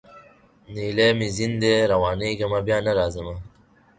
نیلی 0.73 1.07
مي 1.17 1.27
ځین 1.35 1.53
دی 1.61 1.73
روانېږمه 1.91 2.59
بیا 2.67 2.77
نه 2.85 2.91
راځمه 2.99 3.35